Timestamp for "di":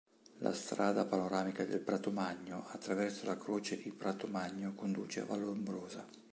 3.77-3.91